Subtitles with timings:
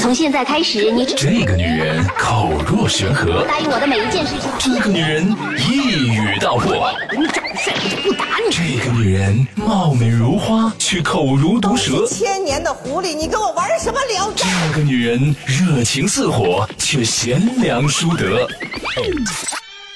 [0.00, 4.50] 从现在开始，你这个女人口若悬河，答应我的每一件事情。
[4.58, 8.50] 这个女人一语道破，你长得帅，我就不打你。
[8.50, 12.06] 这个女人貌美如花，却口如毒蛇。
[12.06, 14.46] 千年的狐狸，你跟我玩什么聊斋？
[14.72, 18.48] 这个女人热情似火，却贤良淑德。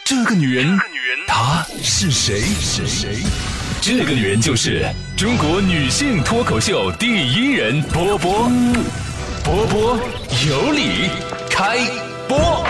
[0.05, 0.79] 这个女人，
[1.27, 2.43] 她是谁？
[2.61, 3.17] 是谁？
[3.81, 4.87] 这个女人就是
[5.17, 8.53] 中国女性脱口秀第一人波波。
[9.45, 9.99] 波波
[10.49, 11.11] 有理，
[11.51, 11.79] 开
[12.27, 12.65] 播。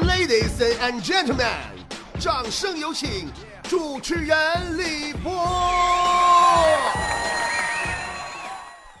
[0.00, 1.44] Ladies and gentlemen，
[2.20, 3.28] 掌声有请
[3.68, 4.38] 主持人
[4.78, 5.32] 李波。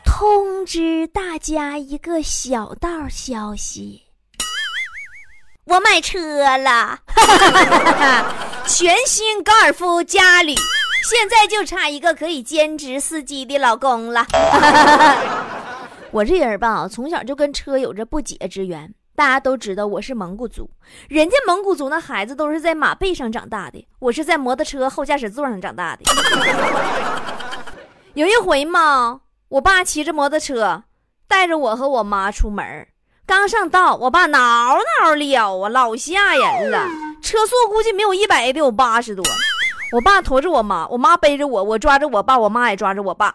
[0.04, 4.02] 通知大家一个小道消息，
[5.66, 6.98] 我买车了，
[8.66, 10.56] 全新高尔夫嘉旅，
[11.04, 14.26] 现在就差一个可以兼职司机的老公了。
[16.10, 18.94] 我这人吧，从小就跟车有着不解之缘。
[19.14, 20.70] 大家都知道我是蒙古族，
[21.08, 26.04] 人家蒙古族那孩子都是在马背上长大的，我是在摩托车后驾驶座上长大的。
[28.14, 30.84] 有一回嘛，我爸骑着摩托车
[31.26, 32.86] 带着我和我妈出门，
[33.26, 36.86] 刚上道，我爸挠挠撩啊，老吓人了，
[37.20, 39.24] 车速估计没有一百，也得有八十多。
[39.90, 43.34] 我爸驮着我妈，我妈背着我，我抓着我爸，我妈也抓着我爸。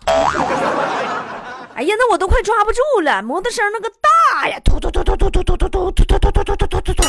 [1.76, 7.04] 哎呀，那我都快抓不住了，摩托声那个大呀，突突突突突突突突突突突突突突突突突。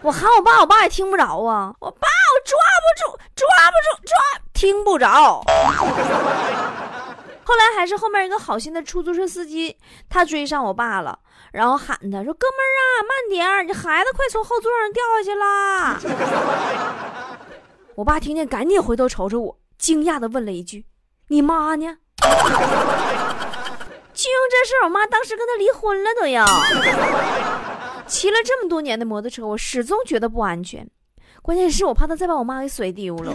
[0.00, 1.74] 我喊我爸，我爸也听不着啊。
[1.78, 4.16] 我爸，我抓不住，抓不住，抓
[4.54, 5.42] 听不着。
[7.46, 9.76] 后来还是后面一个好心的出租车司机，
[10.08, 11.18] 他追上我爸了，
[11.52, 16.00] 然后喊他说：“哥们儿啊，慢点儿，你孩子快从后座上掉下去啦！”
[17.96, 20.84] 我爸听见，赶紧回头瞅瞅我，惊讶的问了一句
[21.28, 21.98] ：“你妈呢？”
[24.14, 26.44] 就因为这事，我妈当时跟他离婚了都要。
[28.06, 30.88] 骑了这么多年的摩托车，我始终觉得不安全，
[31.40, 33.32] 关键是我怕他再把我妈给甩丢了。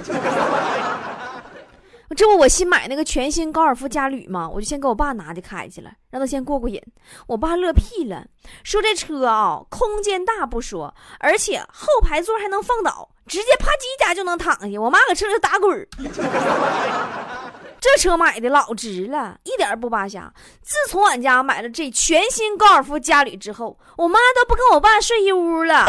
[2.16, 6.81] 这不我新买那个全新高尔夫嘉旅吗，我就先给我爸拿去开去了，让他先过过瘾。
[7.28, 8.25] 我爸乐屁了，
[8.64, 14.80] 说这车啊、空间大不说，而且后排座还能放倒，直接啪叽一下就能躺下。
[14.80, 15.88] 我妈搁车里打滚儿。
[17.81, 20.34] 这车买的老值了，一点不扒瞎。
[20.62, 25.86] 自从俺家买了这全新高尔夫嘉旅之后，我妈都不跟我爸睡一屋了，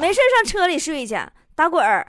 [0.00, 1.16] 没事上车里睡去
[1.54, 2.04] 打滚儿。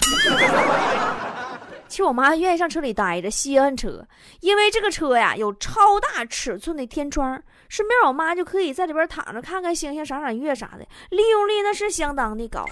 [1.89, 4.07] 其实我妈愿意上车里待着稀罕车，
[4.41, 12.63] 因为这个车呀有超大尺寸的天窗，顺便我妈就可以在里边躺着看看星星、赏赏月啥的，利用率那是相当的高。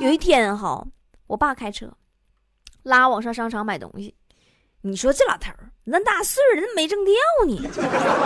[0.00, 0.82] 有一天哈，
[1.26, 1.86] 我爸开车
[2.82, 4.16] 拉我上商场买东西。
[4.82, 7.14] 你说这老头儿那大岁数，人没挣掉
[7.46, 7.60] 呢，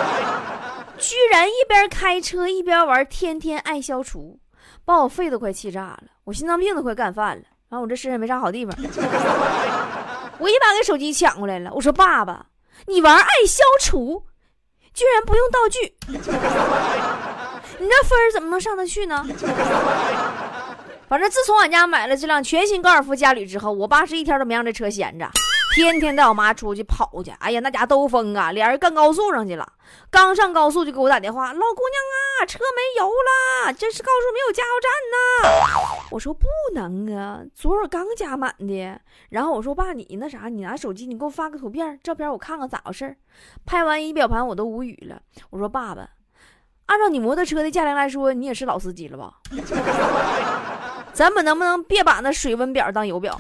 [0.97, 4.38] 居然一边开车一边玩天天爱消除，
[4.84, 7.42] 把我肺都快气炸了，我心脏病都快干犯了。
[7.69, 8.72] 然后我这身上没啥好地方，
[10.39, 11.71] 我一把给手机抢过来了。
[11.75, 12.47] 我说：“爸爸，
[12.87, 14.25] 你玩爱消除，
[14.93, 19.25] 居然不用道具，你这分怎么能上得去呢？”
[21.06, 25.31] 反正自从俺家买了这辆全新高尔夫嘉旅之后，我爸是一天都没让这车闲着。
[25.72, 29.72] 天天带我妈出去跑去，哎呀，那家兜风啊，俩人干高速上去了。
[30.08, 36.06] 刚上高速就给我打电话，老姑娘啊，车没油了，这是高速没有加油站呢。
[36.10, 39.00] 我说不能啊，昨儿刚加满的。
[39.30, 43.16] 然后我说爸，你那啥，你拿手机，你给我发个图片、照片，我看看咋回事
[43.66, 45.20] 拍完仪表盘我都无语了。
[45.50, 46.08] 我说爸爸，
[46.86, 49.34] 按照你摩托车的价量来说，你也是老司机了吧？
[51.12, 53.38] 咱们能不能别把那水温表当油表？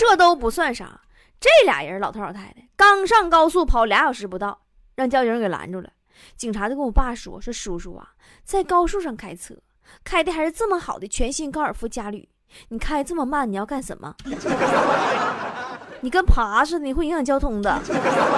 [0.00, 1.02] 这都不算啥，
[1.38, 4.62] 这俩人老头老太太刚上高速跑俩小时不到，
[4.94, 5.90] 让交警给拦住了。
[6.38, 8.12] 警察就跟我爸说：“说叔叔啊，
[8.42, 9.54] 在高速上开车，
[10.02, 12.26] 开的还是这么好的全新高尔夫嘉旅，
[12.68, 14.14] 你开这么慢，你要干什么？
[16.00, 17.78] 你跟爬似的，你会影响交通的。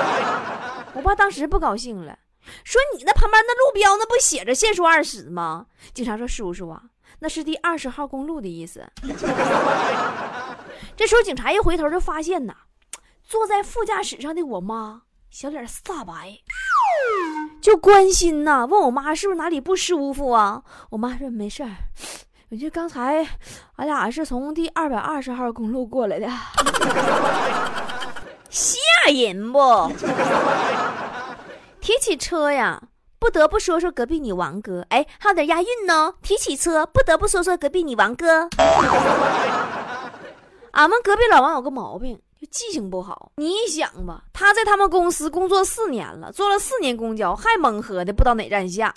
[0.95, 2.19] ”我爸当时不高兴了，
[2.65, 6.83] 说：“你那旁边那路标那不写着限速二十吗？”警察说：“叔叔啊，
[7.21, 8.85] 那是第二十号公路的意思。”
[11.03, 12.55] 这时候，警察一回头就发现呐，
[13.25, 15.03] 坐在副驾驶上的我妈
[15.33, 16.39] 小脸煞白，
[17.61, 20.63] 就关心呐，问我妈是不是哪里不舒服啊？
[20.91, 21.71] 我妈说没事儿，
[22.51, 23.27] 我就刚才
[23.75, 26.29] 俺俩是从第二百二十号公路过来的，
[28.49, 28.79] 吓
[29.13, 29.91] 人不？
[31.83, 32.81] 提起车呀，
[33.19, 36.15] 不得不说说隔壁你王哥，哎，还有点押韵呢。
[36.23, 38.49] 提起车，不得不说说隔壁你王哥。
[40.73, 43.33] 俺们隔壁老王有个毛病，就记性不好。
[43.37, 48.93] 你想吧，他在他们公司工作四年了，坐了四年公交，还蒙喝的不知道哪站下，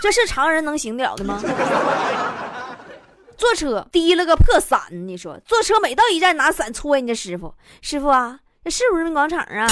[0.00, 1.42] 这是常人能行得了的吗？
[3.36, 7.52] 坐车提了个破伞，你说坐车每到一站拿伞戳人家师傅，
[7.82, 9.66] 师傅啊，这是不是人民广场啊？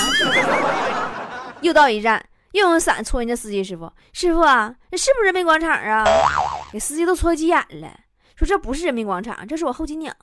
[1.63, 6.05] 又到一站，又用伞戳人家司机师傅，师傅啊，这是不是人民广场啊？
[6.73, 7.89] 给司机都戳急眼了，
[8.35, 10.15] 说这不是人民广场，这是我后脊梁。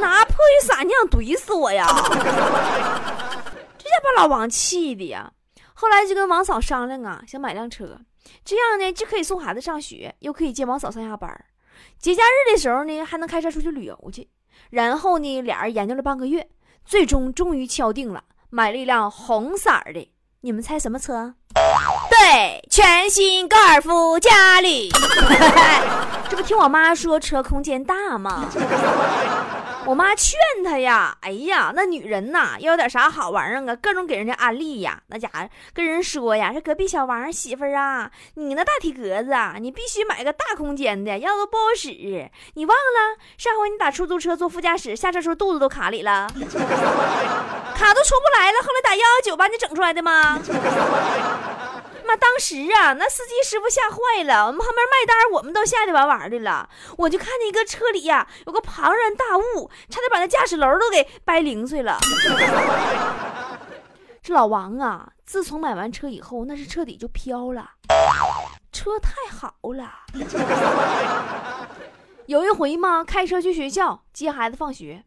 [0.00, 1.86] 拿破雨伞，你想怼死我呀？
[3.76, 5.32] 这下把老王气的呀！
[5.74, 7.98] 后来就跟王嫂商量啊，想买辆车，
[8.44, 11.44] 这样呢，既可以送孩子上学，又可以接王嫂上下班
[11.98, 14.28] 节假日的时候呢，还能开车出去旅游去。
[14.70, 16.48] 然后呢，俩人研究了半个月，
[16.84, 20.12] 最终终于敲定了，买了一辆红色的。
[20.42, 21.34] 你们猜什么车？
[22.28, 24.90] 对，全新高尔夫家里。
[26.28, 28.50] 这不听我妈说车空间大吗？
[29.86, 35.00] 我妈劝她呀，哎呀，那女人呐，要有点啥好玩意儿啊，各种给人家安利呀。
[35.06, 42.28] 那家伙跟人说呀，说隔壁小王媳妇儿啊，你那大体格子啊，你必须买个大空间的，要不不好使。
[42.54, 50.40] 你忘了上回你打出租车坐副驾驶，下车时候肚子都卡里了， 卡都出不来了，后来打幺幺九把你整出来的吗？
[52.06, 56.68] 妈，当时啊，那司机师傅吓坏了，我们旁边卖单，我们都吓得完完的了。
[56.96, 61.98] 我就看见一个车里呀，有个庞然大物，差点把那驾驶楼都给掰零碎了。
[64.22, 67.70] 这老王啊，自从买完车以后，那是彻底就飘了，
[68.72, 69.92] 车太好了。
[72.26, 75.04] 有一回嘛，开车去学校接孩子放学，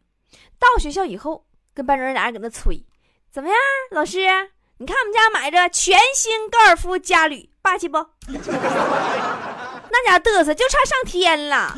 [0.58, 1.44] 到学校以后，
[1.74, 2.86] 跟班主任俩人搁那吹，
[3.30, 3.58] 怎么样，
[3.90, 4.50] 老师？
[4.80, 7.98] 你看我们家买着全新高尔夫嘉旅，霸气不？
[8.28, 11.74] 那家嘚瑟就差上天了。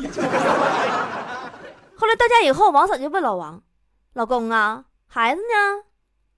[1.97, 3.61] 后来到家以后，王嫂就问老王
[4.15, 5.83] ：“老公啊，孩子呢？”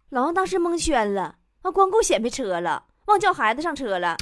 [0.09, 4.17] 老王当时蒙圈了，啊，光顾显摆车了，忘叫孩子上车了。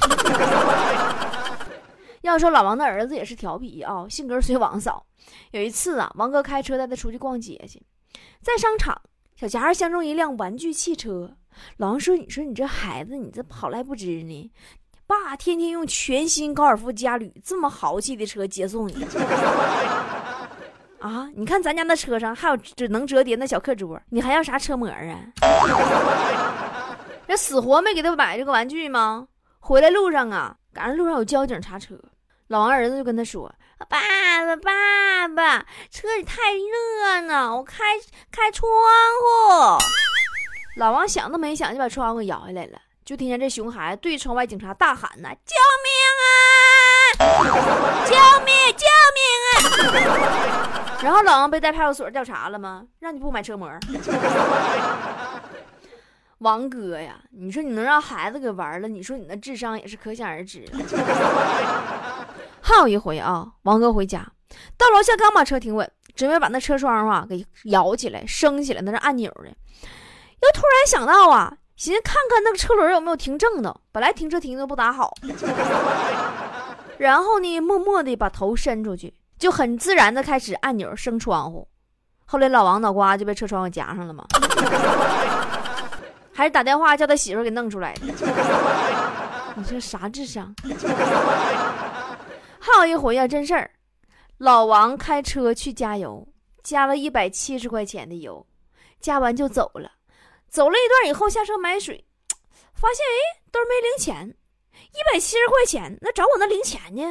[2.20, 5.06] 要说老王的儿子也是调皮啊，性格随王嫂。
[5.52, 7.82] 有一次啊，王哥开车带他出去逛街去，
[8.42, 9.00] 在商场，
[9.34, 11.38] 小家伙相中一辆玩具汽车。
[11.76, 14.50] 老王说：“你说你这孩子，你这好赖不知呢。
[15.06, 19.04] 爸天天用全新高尔夫嘉旅这么豪气的车接送你
[20.98, 21.28] 啊！
[21.36, 25.20] 你看咱家那车上还有只能折叠那小课桌，你还要啥车模啊？
[27.28, 29.28] 这死活没给他买这个玩具吗？
[29.60, 31.94] 回来路上啊，赶上路上有交警查车，
[32.48, 33.54] 老王儿子就跟他说
[33.90, 33.98] ：‘爸
[34.46, 37.82] 爸，爸爸，车里太热呢，我开
[38.30, 39.84] 开窗户。’”
[40.76, 45.54] 老王想都没想就把窗户给摇下来了，就听见这熊孩子对窗外警察大喊：“呐，救
[45.84, 45.88] 命
[46.20, 46.26] 啊！
[48.06, 48.52] 救命！
[48.76, 49.20] 救命
[49.52, 52.84] 啊！” 然后老王被带派出所调查了吗？
[52.98, 53.70] 让你不买车模。
[56.38, 60.64] 王哥呀，你说你能让孩子给玩了，你说你那智商也是可想而知。
[62.60, 64.26] 还有一回啊，王哥回家
[64.76, 69.54] 到楼下刚把车停稳，准备把那车窗啊给摇起来、升起来，那是按钮的。
[70.44, 73.74] 又突然想到啊，寻思看看那个车轮有没有停正的。
[73.90, 75.14] 本来停车停的不咋好，
[76.98, 81.66] 然后呢，默默的把头伸出去，就很自然的开始按钮升窗户。
[82.26, 84.26] 后来老王脑瓜就被车窗给夹上了嘛，
[86.32, 88.00] 还是打电话叫他媳妇给弄出来的。
[89.56, 90.54] 你说啥智商？
[92.58, 93.70] 还有一回啊，真事儿，
[94.38, 96.26] 老王开车去加油，
[96.62, 98.44] 加了一百七十块钱的油，
[99.00, 99.90] 加完就走了。
[100.54, 102.04] 走了一段以后，下车买水，
[102.74, 104.36] 发现哎，兜没零钱，
[104.72, 107.02] 一百七十块钱，那找我那零钱呢？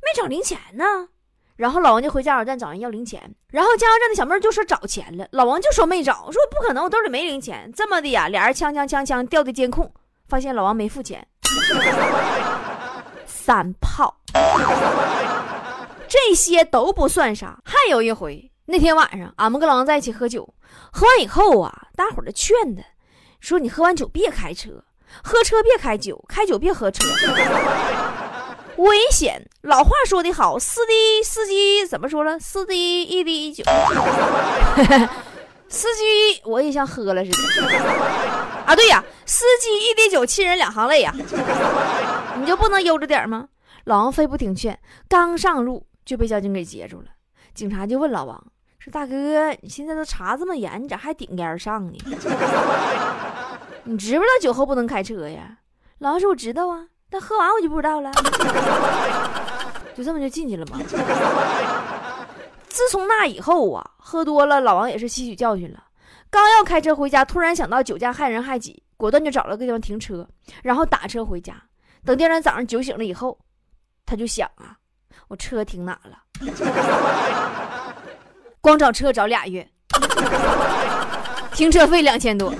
[0.00, 1.06] 没找零钱呢。
[1.54, 7.70] 然后老王就回加油站找人要零钱，然后加油站的小妹就说找钱了，老王就说没找，说不可能，我兜里没零钱。
[7.76, 9.92] 这么的呀，俩人枪枪枪枪调的监控，
[10.26, 11.28] 发现老王没付钱，
[13.26, 14.16] 三炮。
[16.08, 18.50] 这些都不算啥，还有一回。
[18.66, 20.48] 那天晚上，俺们跟老王在一起喝酒，
[20.92, 22.82] 喝完以后啊，大伙儿就劝他，
[23.40, 24.84] 说：“你喝完酒别开车，
[25.22, 27.04] 喝车别开酒，开酒别喝车，
[28.78, 32.38] 危险。”老话说得好，司机司机怎么说了？
[32.38, 33.64] 司机一滴酒，
[35.68, 37.78] 司机我也像喝了似的
[38.66, 38.76] 啊！
[38.76, 41.12] 对呀，司机一滴酒，亲人两行泪呀，
[42.38, 43.48] 你就不能悠着点吗？
[43.84, 44.78] 老王非不听劝，
[45.08, 47.06] 刚上路就被交警给截住了。
[47.54, 48.44] 警察就问老王。
[48.78, 51.98] 说大哥，你现在都查这么严，你咋还顶烟上呢？
[53.84, 55.58] 你知不知道酒后不能开车呀？
[55.98, 58.10] 老王说我知道啊，但喝完我就不知道了。
[59.94, 60.80] 就这么就进去了吗？
[62.68, 65.84] 自从那以后啊，喝多了，老王也是吸取教训了。
[66.30, 70.26] 刚要开车回家，突然想到酒驾害人害己，果断就找了个地方停车，
[70.62, 71.54] 然后打车回家。
[72.04, 73.38] 等第二天早上酒醒了以后，
[74.06, 74.76] 他就想啊，
[75.28, 76.18] 我车停哪了？
[78.60, 79.68] 光找车找俩月，
[81.52, 82.54] 停车费两千多。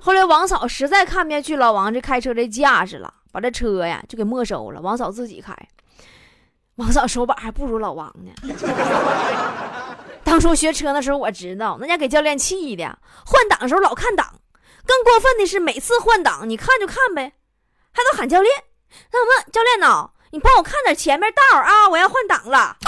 [0.00, 5.54] 后来王嫂实在看不下去老王这开车这架势了，把这车呀就给没收了，王嫂自己开。
[6.76, 8.32] 王嫂手把还不如老王呢。
[10.24, 14.34] 当初学车的时候我知道，那家给教练气的，换挡的时候老看档。
[14.86, 17.34] 更过分的是，每次换挡你看就看呗，
[17.92, 18.52] 还都喊教练。
[19.12, 20.10] 那什么，教练呢？
[20.30, 22.76] 你帮我看点前面道啊，我要换挡了。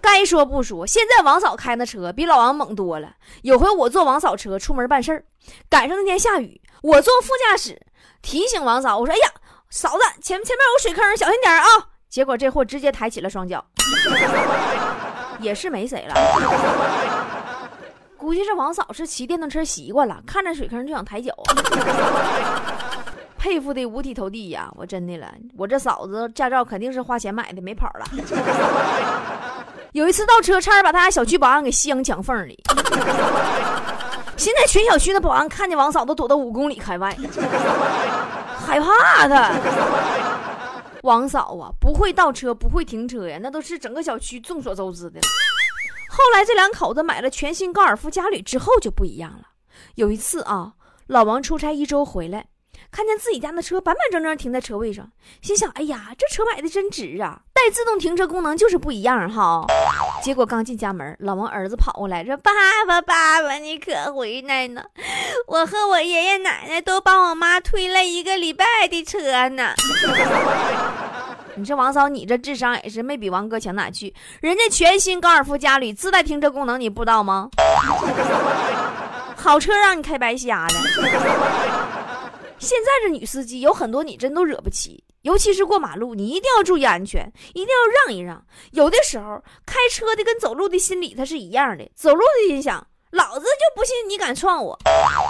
[0.00, 3.10] 该说不说，现在王嫂开的车比老王猛多了。
[3.42, 5.24] 有回我坐王嫂车出门办事儿，
[5.68, 7.80] 赶上那天下雨，我坐副驾驶，
[8.22, 9.30] 提醒王嫂，我说：“哎呀，
[9.70, 11.64] 嫂子，前前面有水坑，小心点啊！”
[12.08, 13.64] 结果这货直接抬起了双脚，
[15.40, 16.14] 也是没谁了。
[18.16, 21.34] 估计这王嫂是骑电动车习惯了，看着水坑就想抬脚。
[23.48, 24.70] 佩服的五体投地呀！
[24.76, 28.04] 我真的了，我这嫂子驾照肯定是花钱买的，没跑了。
[29.92, 32.62] 有一次倒车，差点把他家小区保安给镶墙缝里。
[34.36, 37.16] 现在全小区的保安看见王嫂都躲到五公里开外，
[38.58, 39.50] 害怕他。
[41.02, 45.20] 王嫂啊，不会倒车，不会停车呀，那都是整个小区众所周知的。
[46.10, 49.44] 后来这两口子买了全新高尔夫嘉旅之后就不一样了。
[49.94, 50.74] 有一次啊，
[51.06, 52.44] 老王出差一周回来。
[52.90, 55.08] 看见自己家的车板板正正停在车位上，
[55.42, 57.38] 心想：“哎呀，这车买的真值啊！
[57.52, 59.64] 带自动停车功能就是不一样哈。”
[60.22, 62.50] 结果刚进家门，老王儿子跑过来说：“爸
[62.86, 64.82] 爸，爸爸，你可回来呢？
[65.46, 69.74] 我和我爷爷奶奶都帮我妈推了一个礼拜的车呢。
[71.54, 74.14] ”你这王嫂，你这智商也是没比王哥强哪去？
[74.40, 77.50] 人家全新高尔夫嘉旅自带停车功能，你不知道吗？
[79.36, 81.97] 好车让你开白瞎了。
[82.58, 85.04] 现在这女司机有很多，你真都惹不起。
[85.22, 88.44] 尤其是过马路，你一定要注意安全，一定要让一让。
[88.70, 94.78] 有的时候开车的跟走路的心理它是一样的，走路的心想老子就不信你敢撞我，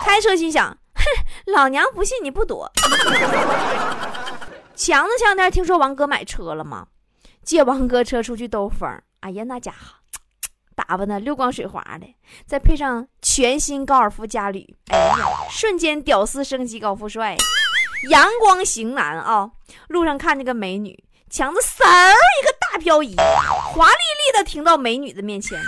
[0.04, 1.04] 开车心想哼，
[1.52, 2.70] 老娘不信你不躲。
[4.76, 6.86] 强子前两天听说王哥买车了吗？
[7.42, 8.88] 借王哥车出去兜风，
[9.20, 9.97] 哎呀那家伙。
[10.86, 12.06] 打扮的溜光水滑的，
[12.46, 15.16] 再配上全新高尔夫嘉旅，哎呀，
[15.50, 17.36] 瞬间屌丝升级高富帅，
[18.10, 19.50] 阳光型男啊！
[19.88, 25.60] 路上看见个美女，强子嗖一个大漂移，华丽丽的停到美女的面前，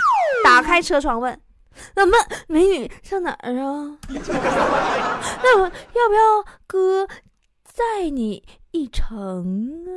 [0.45, 1.37] 打开车窗问
[1.95, 3.97] ：“那么美女上哪儿啊？
[5.43, 7.05] 那我要不要哥
[7.65, 9.91] 载你一程啊？”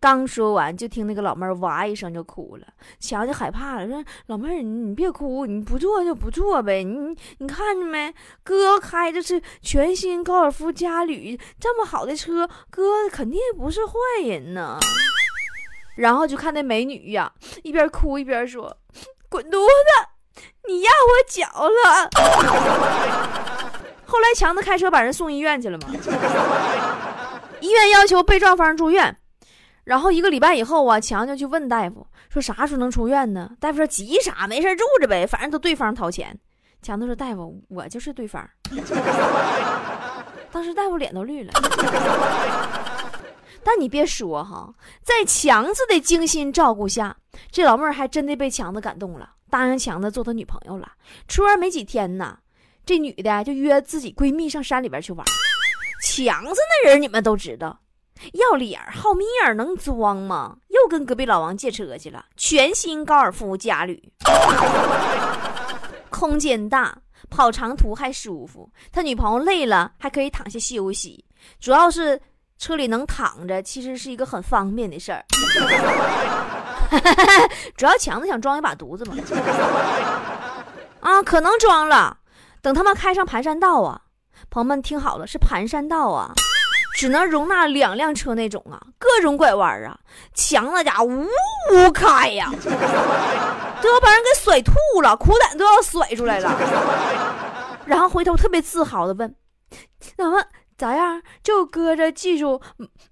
[0.00, 2.66] 刚说完，就听那个老妹儿哇一声就哭了，
[2.98, 8.14] 强就害怕了，说：“老妹儿，你别哭，你不坐就不坐呗，你你看着没？
[8.42, 13.92] 哥开的是全新高尔夫嘉旅，这么好的车，哥肯定不是坏
[14.24, 14.78] 人呢。”
[15.96, 17.30] 然后就看那美女呀，
[17.62, 18.74] 一边哭一边说
[19.28, 22.08] ：“滚犊子，你压我脚了。”
[24.06, 25.88] 后来强子开车把人送医院去了嘛，
[27.60, 29.14] 医院要求被撞方住院。
[29.84, 33.50] 然后一个礼拜以后啊，强就去问大夫说啥时候能出院呢？
[33.58, 36.38] 大夫说急啥，没事住着呗，反正都对方掏钱。
[36.82, 38.48] 强子说大夫，我就是对方。
[40.52, 41.52] 当时大夫脸都绿了。
[43.62, 44.72] 但你别说哈，
[45.02, 47.14] 在强子的精心照顾下，
[47.50, 50.92] 这老妹儿还真的被强子感动了，答应强子做他女朋友了。
[51.28, 52.38] 出院没几天呢，
[52.86, 55.26] 这女的就约自己闺蜜上山里边去玩。
[56.02, 57.78] 强子那人你们都知道。
[58.32, 60.56] 要脸好面儿，能装吗？
[60.68, 62.24] 又跟隔壁老王借车去了。
[62.36, 64.12] 全新高尔夫嘉旅，
[66.10, 66.96] 空间大，
[67.30, 68.70] 跑长途还舒服。
[68.92, 71.24] 他女朋友累了还可以躺下休息。
[71.58, 72.20] 主要是
[72.58, 75.24] 车里能躺着，其实是一个很方便的事儿。
[77.76, 79.14] 主要强子想装一把犊子嘛。
[81.00, 82.18] 啊，可能装了。
[82.60, 84.02] 等他们开上盘山道啊，
[84.50, 86.34] 朋友们听好了，是盘山道啊。
[86.94, 89.98] 只能容纳两辆车那种啊，各种拐弯啊，
[90.34, 91.26] 强那家伙呜
[91.72, 92.50] 呜开呀，
[93.80, 96.50] 都要把人给甩吐了，裤胆都要甩出来了。
[97.86, 99.34] 然后回头特别自豪的问
[99.98, 100.44] ：“怎么
[100.76, 101.22] 咋样？
[101.42, 102.60] 就哥这技术，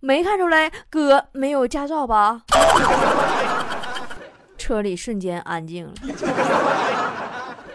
[0.01, 2.43] 没看出来哥没有驾照吧？”
[4.59, 5.95] 车里瞬间安静了。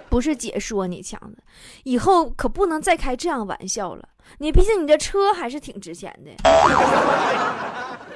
[0.09, 1.41] 不是姐说你强子，
[1.83, 4.07] 以后可不能再开这样玩笑了。
[4.39, 6.31] 你毕竟你这车还是挺值钱的。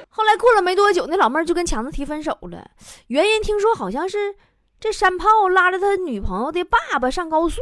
[0.08, 2.70] 后来过了没多久，那老妹儿就跟强子提分手了，
[3.06, 4.34] 原因听说好像是
[4.80, 7.60] 这山炮拉着他女朋友的爸爸上高速，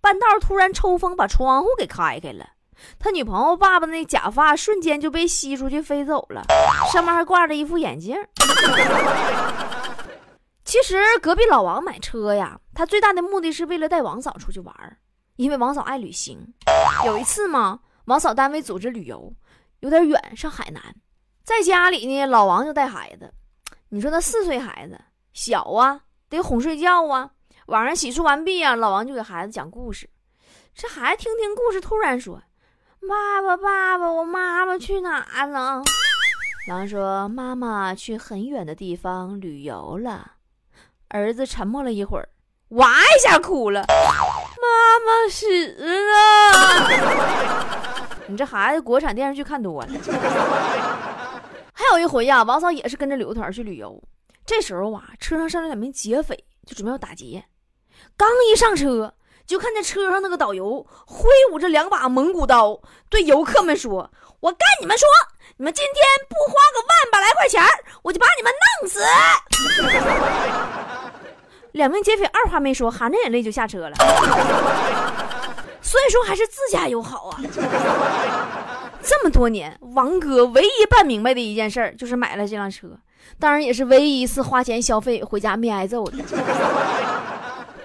[0.00, 2.46] 半道突然抽风把窗户给开开了，
[2.98, 6.42] 他女朋友爸爸那假发瞬间就被吸出去飞走了，
[6.90, 8.16] 上面还挂着一副眼镜。
[10.64, 14.74] 其实隔壁老王买车呀，他最大的目的是为了带王嫂出去玩
[15.36, 16.38] 因为王嫂爱旅行。
[17.06, 19.30] 有一次嘛，王嫂单位组织旅游，
[19.80, 20.82] 有点远，上海南，
[21.44, 23.30] 在家里呢，老王就带孩子。
[23.90, 24.98] 你说那四岁孩子
[25.34, 26.00] 小啊，
[26.30, 27.32] 得哄睡觉啊。
[27.66, 30.08] 晚上洗漱完毕啊，老王就给孩子讲故事。
[30.74, 32.42] 这孩子听听故事，突然说
[33.06, 35.82] ：“爸爸，爸爸，我妈妈去哪了？”
[36.66, 40.32] 老王说：“妈妈去很远的地方旅游了。”
[41.08, 42.26] 儿子沉默了一会儿，
[42.68, 47.76] 哇一下哭了：“妈妈死了！”
[48.28, 49.88] 你这孩子国产电视剧看多了。
[51.72, 54.02] 还有一回呀，王嫂也是跟着旅游团去旅游，
[54.44, 57.44] 这时候啊，车上上来两名劫匪，就准备要打劫。
[58.16, 59.14] 刚一上车，
[59.46, 65.08] 就看见车上那个导游挥舞着两把蒙古刀，对游客们说：“我跟你们说，
[65.56, 67.64] 你们今天不花个万把来块钱，
[68.02, 69.00] 我就把你们弄死。
[71.78, 73.96] ”两名劫匪二话没说，含着眼泪就下车了。
[75.88, 77.40] 所以说，还是自驾游好啊！
[79.02, 82.88] 这么多年，王哥唯一办明白的一件事就是买了这辆车，
[83.38, 86.18] 当然也是唯一一次花钱消费回家没挨揍的。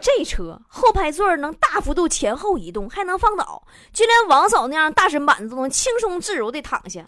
[0.02, 7.02] 这车后排座能大幅度前后移动，还能放倒，就连王嫂那样大身板子都能轻松自如地躺下。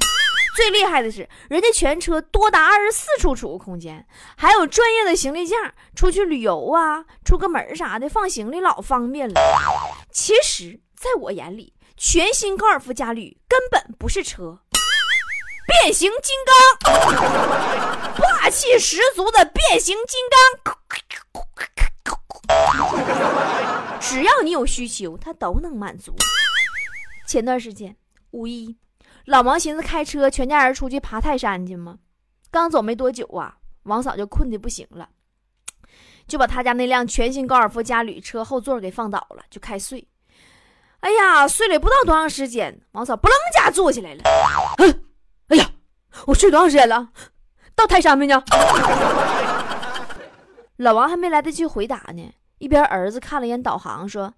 [0.55, 9.33] 最厉害的是，人家全车多达二十四处储物空间，还有专业的行李架，出去旅游啊，出个门啥的放行李老方便了。
[10.09, 14.59] 其实，在我眼里，全新高尔夫嘉旅根本不是车，
[15.67, 16.93] 变形金刚，
[18.17, 20.39] 霸气十足的变形金刚。
[23.99, 26.15] 只要你有需求，它都能满足。
[27.27, 27.95] 前段时间
[28.31, 28.77] 五一。
[29.25, 31.97] 老王寻思开车全家人出去爬泰山去吗？
[32.51, 35.09] 刚走没多久啊，王嫂就困得不行了，
[36.27, 40.07] 就把他家那辆全新高尔夫嘉旅车后座给放倒了，就开睡。
[41.05, 44.23] 哎呀，睡了不到多长时间，王嫂不楞家坐起来了。
[44.79, 45.03] 嗯，
[45.49, 45.69] 哎呀，
[46.25, 47.09] 我睡多长时间了？
[47.75, 48.43] 到泰山没呢？
[50.77, 54.33] 老王还没来得及回答呢，一边儿子看了一眼导航，说：“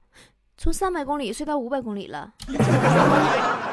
[0.59, 2.33] 从三百公里睡到五百公里了。”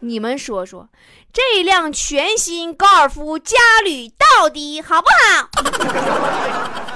[0.00, 0.88] 你们说说，
[1.32, 6.95] 这辆全新高尔夫嘉旅到底好不好？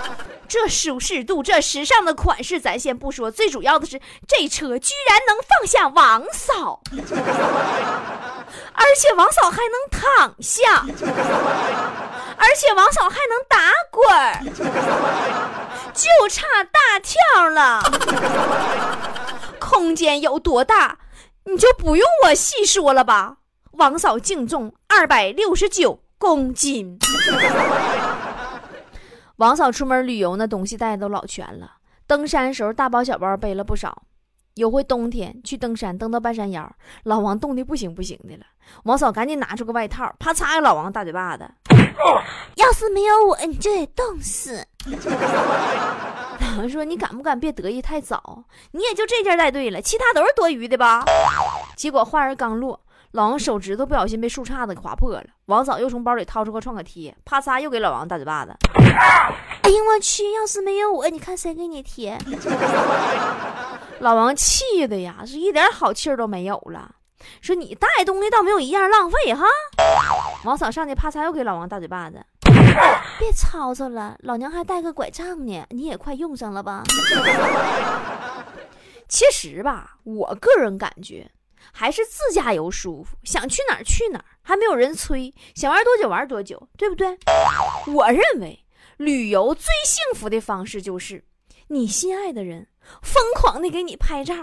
[0.50, 6.80] 这舒适度，这时尚的款式，咱先不说，最主要的是这车居然能放下王嫂，
[8.74, 10.84] 而且王嫂还能躺下，
[12.36, 14.02] 而且王嫂还能打滚
[15.94, 17.80] 就差大跳了。
[19.60, 20.98] 空间有多大？
[21.44, 23.36] 你就不用我细说了吧，
[23.74, 26.98] 王嫂净重二百六十九公斤。
[29.40, 31.72] 王嫂出门旅游那东西带的都老全了，
[32.06, 34.02] 登山时候大包小包背了不少。
[34.56, 36.70] 有回冬天去登山，登到半山腰，
[37.04, 38.44] 老王冻得不行不行的了。
[38.82, 41.50] 王嫂赶紧拿出个外套，啪嚓给老王大嘴巴子。
[42.56, 44.62] 要是没有我，你就得冻死。
[46.40, 48.44] 老王说：“你敢不敢别得意太早？
[48.72, 51.02] 你也就这件带对了，其他都是多余的吧？”
[51.76, 52.78] 结果话儿刚落，
[53.12, 55.24] 老王手指头不小心被树杈子给划破了。
[55.46, 58.54] 王嫂又从包里掏出个创可贴，啪嚓又给老王大嘴巴子。
[58.72, 60.32] 哎呀我去！
[60.32, 62.16] 要是没有我，你看谁给你贴？
[63.98, 66.94] 老王气的呀，是一点好气儿都没有了。
[67.42, 69.44] 说你带东西倒没有一样浪费哈。
[70.44, 72.24] 王嫂上去啪嚓又给老王大嘴巴子。
[73.18, 76.84] 别吵吵了，老娘还带个拐杖呢，你也快用上了吧？
[79.08, 81.28] 其实吧，我个人感觉
[81.72, 87.18] 还是自驾游舒服，想去哪儿去哪儿，还没有人催，想玩多久玩多久，对不对？
[87.86, 88.64] 我认为
[88.96, 91.24] 旅游最幸福的方式就是
[91.68, 92.66] 你心爱的人
[93.02, 94.34] 疯狂的给你拍照，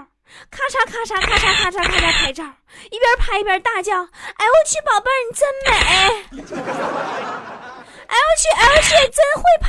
[0.49, 2.43] 咔嚓咔嚓咔嚓咔嚓咔嚓拍照，
[2.91, 5.71] 一边拍一边大叫：“哎我去，宝贝儿你真美！”
[8.07, 9.67] 哎我去哎我去，真会拍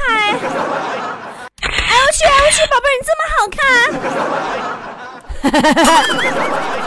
[1.61, 3.58] 哎我去哎我去，宝贝儿，你这么好看！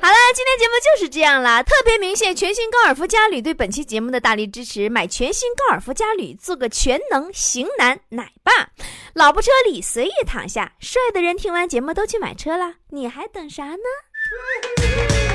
[0.07, 1.65] 好了，今天节目就是这样了。
[1.65, 8.69] 特别鸣谢全新高尔夫嘉旅对本期节目的大力支持，买全新高尔夫嘉旅，做个全能型男奶爸。
[9.15, 15.26] 老婆车里随意躺下，帅的人听完节目都去买车了，你还等啥呢？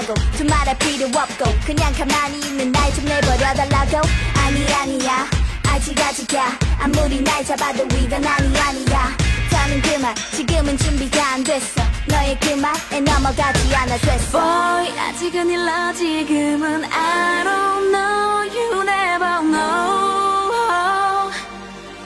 [0.00, 4.00] 저렇다고 두말할 필요 없고 그냥 가만히 있는 날 좀 내버려 달라고.
[4.36, 5.26] 아니 아니야.
[5.66, 6.58] 아직 아직이야.
[6.80, 9.16] 아무리 날 잡아도 이건 아니 아니야.
[9.50, 11.82] 더는 그만 지금은 준비가 안 됐어.
[12.06, 14.38] 너의 그 말에 넘어가지 않아 됐어.
[14.40, 18.40] Boy 아직은 일러 지금은 I don't know.
[18.52, 21.30] You never know.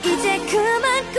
[0.05, 1.13] 이제 그만